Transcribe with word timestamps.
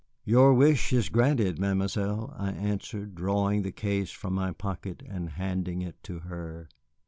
"Your 0.25 0.55
wish 0.55 0.91
is 0.93 1.09
granted, 1.09 1.59
Mademoiselle," 1.59 2.33
I 2.35 2.49
answered, 2.53 3.13
drawing 3.13 3.61
the 3.61 3.71
case 3.71 4.09
from 4.09 4.33
my 4.33 4.51
pocket 4.51 5.03
and 5.07 5.29
handing 5.29 5.83
it 5.83 6.01
to 6.05 6.21
her. 6.21 6.67